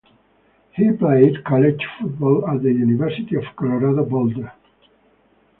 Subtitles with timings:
[0.71, 4.51] He played college football at the University of Colorado Boulder.